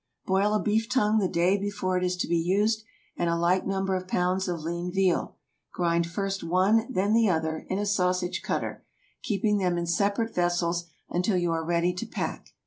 [0.25, 2.83] Boil a beef tongue the day before it is to be used,
[3.15, 5.35] and a like number of pounds of lean veal.
[5.71, 8.83] Grind first one, then the other, in a sausage cutter,
[9.21, 12.55] keeping them in separate vessels until you are ready to pack.